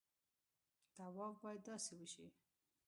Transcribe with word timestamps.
طواف 0.95 1.35
باید 1.43 1.61
داسې 1.69 1.91
وشي. 1.99 2.27